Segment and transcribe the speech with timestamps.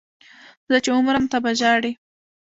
[0.69, 1.91] زه چې ومرم ته به ژاړې